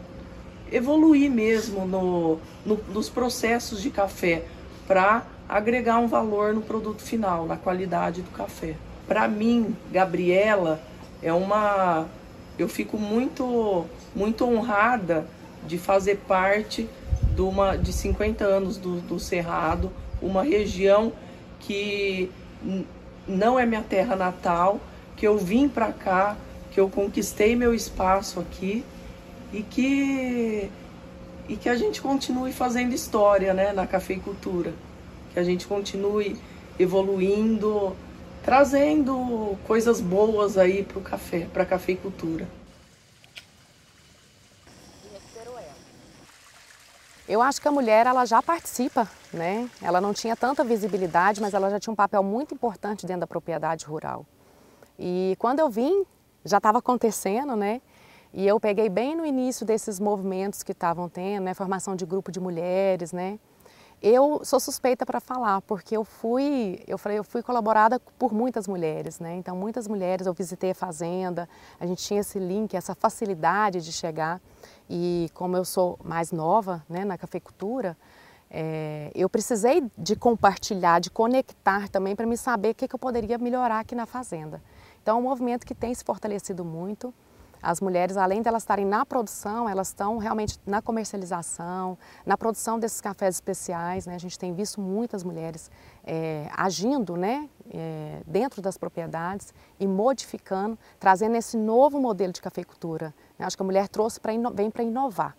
[0.70, 4.44] evoluir mesmo no, no, nos processos de café
[4.86, 8.76] para agregar um valor no produto final, na qualidade do café.
[9.06, 10.80] Para mim, Gabriela,
[11.22, 12.06] é uma
[12.58, 15.26] eu fico muito muito honrada
[15.66, 16.88] de fazer parte
[17.40, 21.10] de uma de 50 anos do, do Cerrado, uma região
[21.58, 22.30] que
[23.26, 24.78] não é minha terra natal,
[25.16, 26.36] que eu vim para cá,
[26.70, 28.84] que eu conquistei meu espaço aqui
[29.54, 30.70] e que
[31.48, 34.72] e que a gente continue fazendo história, né, na cafeicultura,
[35.32, 36.36] que a gente continue
[36.78, 37.96] evoluindo,
[38.44, 42.46] trazendo coisas boas aí para o café, para a cafeicultura.
[47.30, 49.70] Eu acho que a mulher ela já participa, né?
[49.80, 53.26] Ela não tinha tanta visibilidade, mas ela já tinha um papel muito importante dentro da
[53.28, 54.26] propriedade rural.
[54.98, 56.04] E quando eu vim,
[56.44, 57.80] já estava acontecendo, né?
[58.34, 61.54] E eu peguei bem no início desses movimentos que estavam tendo, né?
[61.54, 63.38] Formação de grupo de mulheres, né?
[64.02, 68.66] Eu sou suspeita para falar, porque eu fui, eu falei, eu fui colaborada por muitas
[68.66, 69.36] mulheres, né?
[69.36, 71.46] Então muitas mulheres, eu visitei a fazenda,
[71.78, 74.40] a gente tinha esse link, essa facilidade de chegar.
[74.88, 77.94] E como eu sou mais nova né, na cafeicultura,
[78.50, 82.98] é, eu precisei de compartilhar, de conectar também para me saber o que, que eu
[82.98, 84.62] poderia melhorar aqui na fazenda.
[85.02, 87.12] Então é um movimento que tem se fortalecido muito.
[87.62, 92.78] As mulheres, além de elas estarem na produção, elas estão realmente na comercialização, na produção
[92.78, 94.06] desses cafés especiais.
[94.06, 94.14] Né?
[94.14, 95.70] A gente tem visto muitas mulheres
[96.04, 103.14] é, agindo né, é, dentro das propriedades e modificando, trazendo esse novo modelo de cafeicultura.
[103.38, 105.36] Eu acho que a mulher trouxe para vem para inovar.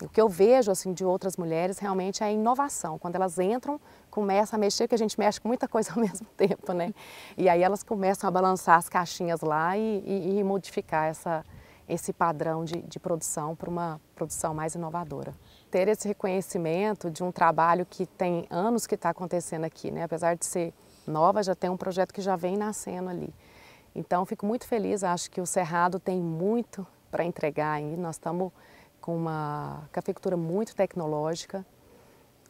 [0.00, 2.98] O que eu vejo assim de outras mulheres realmente é a inovação.
[2.98, 3.80] Quando elas entram,
[4.18, 6.92] começam a mexer, que a gente mexe com muita coisa ao mesmo tempo, né?
[7.36, 11.44] E aí elas começam a balançar as caixinhas lá e, e, e modificar essa,
[11.88, 15.32] esse padrão de, de produção para uma produção mais inovadora.
[15.70, 20.02] Ter esse reconhecimento de um trabalho que tem anos que está acontecendo aqui, né?
[20.02, 20.74] Apesar de ser
[21.06, 23.32] nova, já tem um projeto que já vem nascendo ali.
[23.94, 28.02] Então, fico muito feliz, acho que o Cerrado tem muito para entregar ainda.
[28.02, 28.50] Nós estamos
[29.00, 31.64] com uma cafeicultura muito tecnológica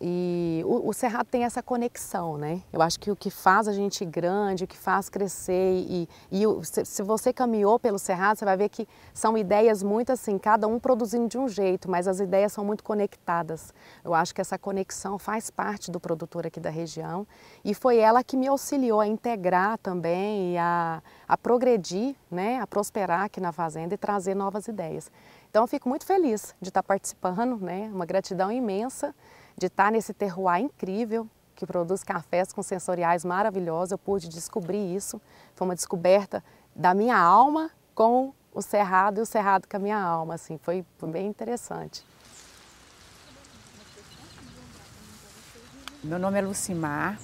[0.01, 2.63] e o, o, Cerrado tem essa conexão, né?
[2.73, 6.47] Eu acho que o que faz a gente grande, o que faz crescer e, e
[6.47, 10.39] o, se, se, você caminhou pelo Cerrado, você vai ver que são ideias muito assim,
[10.39, 13.75] cada um produzindo de um jeito, mas as ideias são muito conectadas.
[14.05, 17.27] Eu acho que essa conexão faz parte do produtor aqui da região
[17.65, 22.61] e foi ela que me auxiliou a integrar também e a, a progredir, né?
[22.61, 25.11] A prosperar aqui na fazenda e trazer novas ideias.
[25.51, 27.91] Então eu fico muito feliz de estar participando, né?
[27.93, 29.13] Uma gratidão imensa
[29.59, 33.91] de estar nesse terroir incrível que produz cafés com sensoriais maravilhosos.
[33.91, 35.21] Eu pude descobrir isso.
[35.57, 36.43] Foi uma descoberta
[36.75, 40.35] da minha alma com o cerrado e o cerrado com a minha alma.
[40.35, 42.07] Assim, foi, bem interessante.
[46.05, 47.19] Meu nome é Lucimar.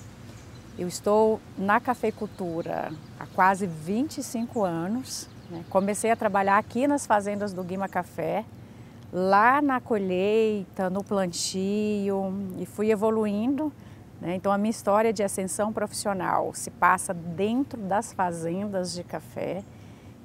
[0.77, 5.29] Eu estou na cafeicultura há quase 25 anos.
[5.48, 5.65] Né?
[5.71, 8.44] Comecei a trabalhar aqui nas fazendas do Guima Café,
[9.15, 13.73] lá na colheita, no plantio e fui evoluindo.
[14.21, 14.35] Né?
[14.35, 19.62] Então a minha história de ascensão profissional se passa dentro das fazendas de café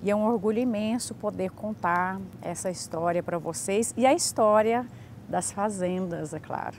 [0.02, 4.88] e é um orgulho imenso poder contar essa história para vocês e a história
[5.28, 6.78] das fazendas, é claro.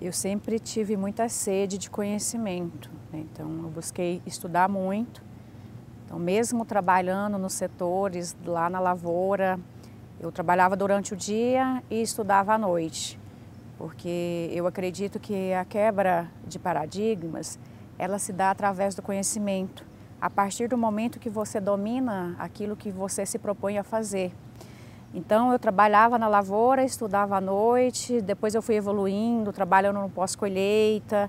[0.00, 3.20] Eu sempre tive muita sede de conhecimento, né?
[3.20, 5.22] então eu busquei estudar muito
[6.12, 9.58] então, mesmo trabalhando nos setores lá na lavoura,
[10.22, 13.18] eu trabalhava durante o dia e estudava à noite,
[13.76, 17.58] porque eu acredito que a quebra de paradigmas
[17.98, 19.84] ela se dá através do conhecimento,
[20.20, 24.32] a partir do momento que você domina aquilo que você se propõe a fazer.
[25.12, 31.28] Então eu trabalhava na lavoura, estudava à noite, depois eu fui evoluindo, trabalhando no pós-colheita,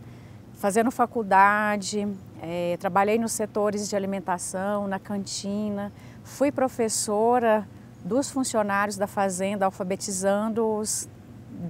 [0.53, 2.07] fazendo faculdade,
[2.39, 5.91] é, trabalhei nos setores de alimentação, na cantina,
[6.23, 7.67] fui professora
[8.03, 11.07] dos funcionários da fazenda, alfabetizando-os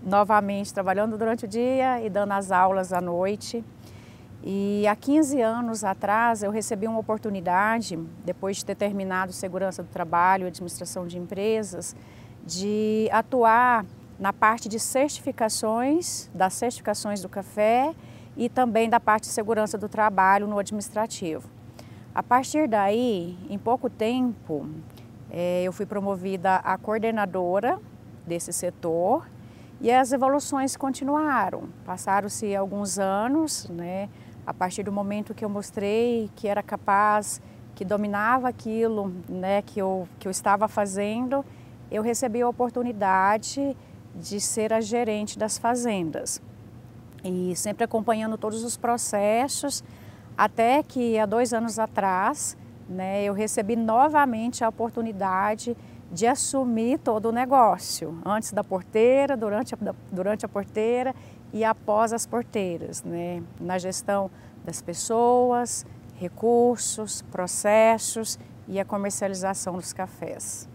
[0.04, 3.64] novamente, trabalhando durante o dia e dando as aulas à noite.
[4.44, 9.90] E há 15 anos atrás eu recebi uma oportunidade, depois de ter terminado segurança do
[9.90, 11.96] trabalho, administração de empresas,
[12.46, 13.86] de atuar
[14.20, 17.94] na parte de certificações, das certificações do café
[18.36, 21.50] e também da parte de segurança do trabalho no administrativo.
[22.14, 24.68] A partir daí, em pouco tempo,
[25.34, 27.80] eu fui promovida a coordenadora
[28.26, 29.28] desse setor
[29.82, 31.64] e as evoluções continuaram.
[31.86, 34.10] Passaram-se alguns anos, né?
[34.46, 37.42] A partir do momento que eu mostrei que era capaz,
[37.74, 41.44] que dominava aquilo né, que, eu, que eu estava fazendo,
[41.90, 43.76] eu recebi a oportunidade
[44.16, 46.42] de ser a gerente das fazendas.
[47.24, 49.84] E sempre acompanhando todos os processos,
[50.38, 52.58] até que há dois anos atrás,
[52.88, 55.76] né, eu recebi novamente a oportunidade
[56.12, 59.78] de assumir todo o negócio, antes da porteira, durante a,
[60.12, 61.16] durante a porteira
[61.52, 63.42] e após as porteiras, né?
[63.60, 64.30] na gestão
[64.64, 70.70] das pessoas, recursos, processos e a comercialização dos cafés.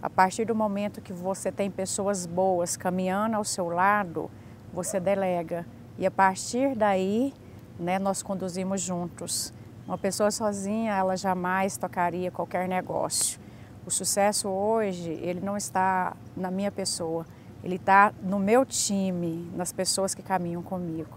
[0.00, 4.30] A partir do momento que você tem pessoas boas caminhando ao seu lado,
[4.72, 5.66] você delega
[5.98, 7.34] e a partir daí,
[7.78, 9.52] né, nós conduzimos juntos.
[9.88, 13.40] Uma pessoa sozinha, ela jamais tocaria qualquer negócio.
[13.86, 17.24] O sucesso hoje, ele não está na minha pessoa,
[17.64, 21.16] ele está no meu time, nas pessoas que caminham comigo.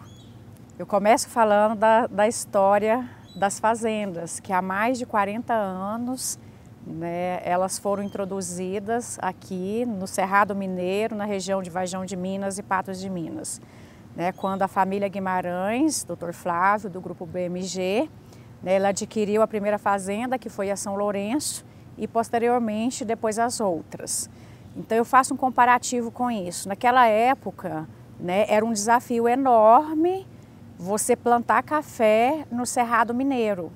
[0.80, 6.40] Eu começo falando da, da história das fazendas, que há mais de 40 anos
[6.88, 12.64] né, elas foram introduzidas aqui no Cerrado Mineiro, na região de Vajão de Minas e
[12.64, 13.60] Patos de Minas.
[14.16, 16.32] Né, quando a família Guimarães, Dr.
[16.32, 18.10] Flávio, do grupo BMG,
[18.64, 21.66] ela adquiriu a primeira fazenda, que foi a São Lourenço,
[21.98, 24.30] e posteriormente depois as outras.
[24.76, 26.68] Então eu faço um comparativo com isso.
[26.68, 27.88] Naquela época,
[28.20, 30.26] né, era um desafio enorme
[30.78, 33.72] você plantar café no Cerrado Mineiro.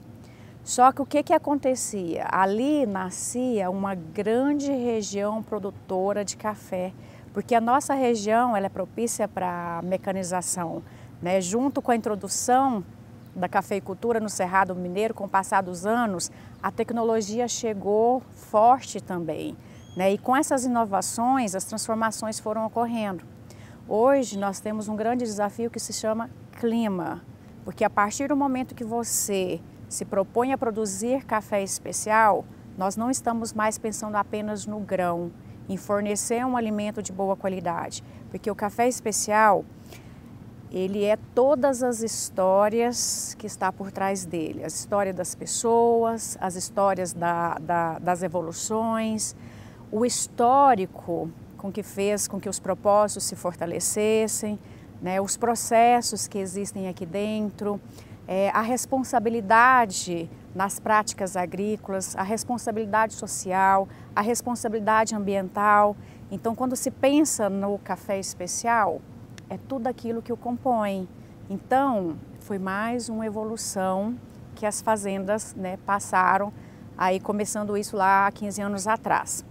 [0.64, 2.26] Só que o que, que acontecia?
[2.32, 6.92] Ali nascia uma grande região produtora de café,
[7.34, 10.82] porque a nossa região ela é propícia para mecanização.
[11.22, 11.40] Né?
[11.40, 12.84] Junto com a introdução
[13.36, 16.32] da cafeicultura no Cerrado Mineiro, com o passar dos anos,
[16.64, 19.58] a tecnologia chegou forte também.
[19.96, 20.14] Né?
[20.14, 23.24] E com essas inovações, as transformações foram ocorrendo.
[23.88, 26.30] Hoje nós temos um grande desafio que se chama
[26.60, 27.22] clima,
[27.64, 32.46] porque a partir do momento que você se propõe a produzir café especial,
[32.78, 35.32] nós não estamos mais pensando apenas no grão,
[35.68, 39.64] em fornecer um alimento de boa qualidade, porque o café especial
[40.72, 46.56] ele é todas as histórias que está por trás dele, a história das pessoas, as
[46.56, 49.36] histórias da, da, das evoluções,
[49.92, 54.60] o histórico com que fez com que os propósitos se fortalecessem,
[55.02, 57.80] né, os processos que existem aqui dentro,
[58.28, 65.96] é, a responsabilidade nas práticas agrícolas, a responsabilidade social, a responsabilidade ambiental.
[66.32, 69.02] Então, quando se pensa no café especial,
[69.50, 71.08] é tudo aquilo que o compõe.
[71.50, 74.16] Então, foi mais uma evolução
[74.56, 76.52] que as fazendas né, passaram,
[76.98, 79.46] aí começando isso lá há 15 anos atrás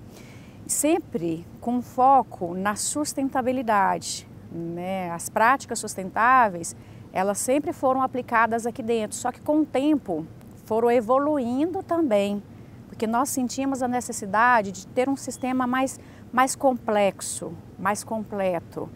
[0.66, 4.26] sempre com foco na sustentabilidade.
[4.51, 5.11] Né?
[5.11, 6.74] As práticas sustentáveis,
[7.12, 10.26] elas sempre foram aplicadas aqui dentro, só que com o tempo
[10.64, 12.42] foram evoluindo também,
[12.88, 15.99] porque nós sentimos a necessidade de ter um sistema mais,
[16.32, 18.88] mais complexo, mais completo.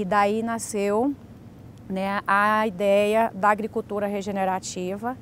[0.00, 1.14] E daí nasceu
[1.86, 5.14] né, a ideia da agricultura regenerativa,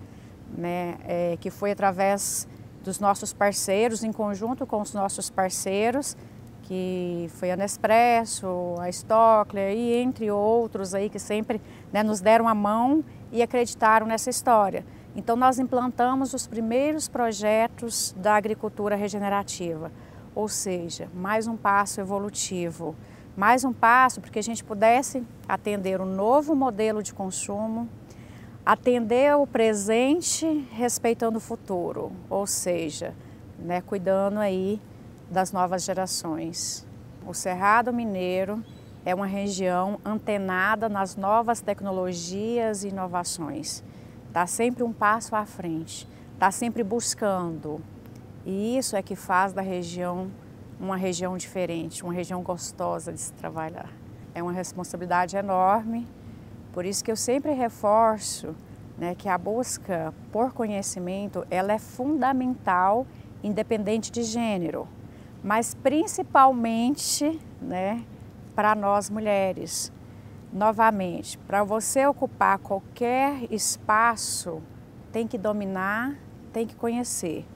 [0.56, 2.46] né, é, que foi através
[2.84, 6.16] dos nossos parceiros, em conjunto com os nossos parceiros,
[6.62, 11.60] que foi a Nespresso, a Stockler e entre outros aí que sempre
[11.92, 14.86] né, nos deram a mão e acreditaram nessa história.
[15.16, 19.90] Então nós implantamos os primeiros projetos da agricultura regenerativa,
[20.36, 22.94] ou seja, mais um passo evolutivo,
[23.38, 27.88] mais um passo para que a gente pudesse atender um novo modelo de consumo,
[28.66, 33.14] atender o presente respeitando o futuro, ou seja,
[33.56, 34.82] né, cuidando aí
[35.30, 36.84] das novas gerações.
[37.24, 38.60] O Cerrado Mineiro
[39.06, 43.84] é uma região antenada nas novas tecnologias e inovações.
[44.26, 47.80] está sempre um passo à frente, está sempre buscando.
[48.44, 50.28] E isso é que faz da região
[50.80, 53.90] uma região diferente, uma região gostosa de se trabalhar.
[54.34, 56.06] É uma responsabilidade enorme,
[56.72, 58.54] por isso que eu sempre reforço
[58.96, 63.06] né, que a busca por conhecimento ela é fundamental,
[63.42, 64.86] independente de gênero,
[65.42, 68.04] mas principalmente né,
[68.54, 69.92] para nós mulheres.
[70.52, 74.62] Novamente, para você ocupar qualquer espaço,
[75.12, 76.16] tem que dominar,
[76.52, 77.46] tem que conhecer.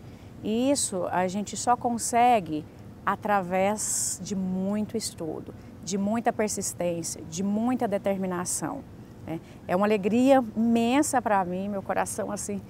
[0.43, 2.65] E isso a gente só consegue
[3.05, 8.83] através de muito estudo, de muita persistência, de muita determinação.
[9.27, 9.41] Né?
[9.67, 12.61] É uma alegria imensa para mim, meu coração assim,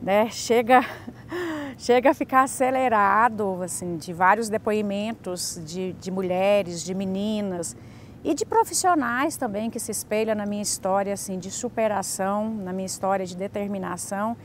[0.00, 0.84] né, chega,
[1.78, 7.76] chega a ficar acelerado assim, de vários depoimentos de, de mulheres, de meninas
[8.24, 12.86] e de profissionais também que se espelham na minha história assim, de superação, na minha
[12.86, 14.36] história de determinação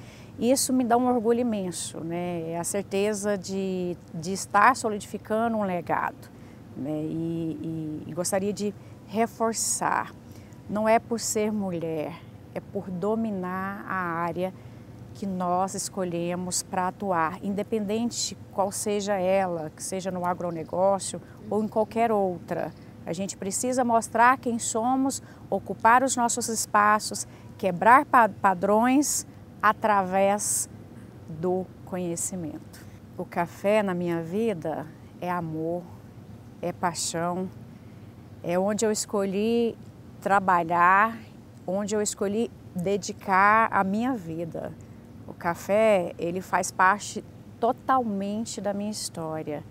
[0.50, 2.52] isso me dá um orgulho imenso, né?
[2.52, 6.32] É a certeza de, de estar solidificando um legado.
[6.76, 7.04] Né?
[7.04, 8.74] E, e, e gostaria de
[9.06, 10.12] reforçar:
[10.68, 12.20] não é por ser mulher,
[12.56, 14.52] é por dominar a área
[15.14, 21.68] que nós escolhemos para atuar, independente qual seja ela, que seja no agronegócio ou em
[21.68, 22.74] qualquer outra.
[23.06, 27.28] A gente precisa mostrar quem somos, ocupar os nossos espaços,
[27.58, 28.06] quebrar
[28.42, 29.28] padrões
[29.62, 30.70] através
[31.28, 32.86] do conhecimento.
[33.18, 34.88] O café na minha vida
[35.20, 35.84] é amor,
[36.62, 37.49] é paixão,
[38.43, 39.78] é onde eu escolhi
[40.20, 41.18] trabalhar,
[41.68, 44.74] onde eu escolhi dedicar a minha vida.
[45.28, 47.24] O café, ele faz parte
[47.59, 49.64] totalmente da minha história.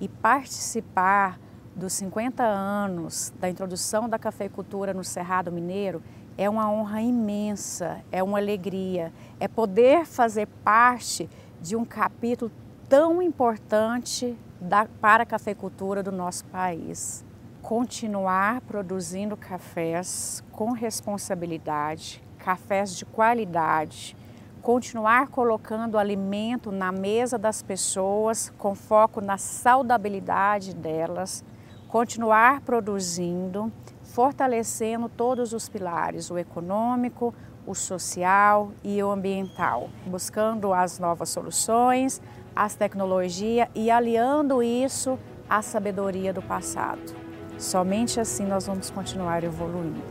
[0.00, 1.38] E participar
[1.74, 6.02] dos 50 anos da introdução da cafeicultura no Cerrado Mineiro
[6.40, 11.28] é uma honra imensa, é uma alegria, é poder fazer parte
[11.60, 12.50] de um capítulo
[12.88, 17.22] tão importante da, para a cafeicultura do nosso país.
[17.60, 24.16] Continuar produzindo cafés com responsabilidade, cafés de qualidade,
[24.62, 31.44] continuar colocando alimento na mesa das pessoas com foco na saudabilidade delas,
[31.86, 33.70] continuar produzindo
[34.12, 37.34] fortalecendo todos os pilares, o econômico,
[37.66, 42.20] o social e o ambiental, buscando as novas soluções,
[42.54, 47.14] as tecnologias e aliando isso à sabedoria do passado.
[47.58, 50.02] Somente assim nós vamos continuar evoluindo.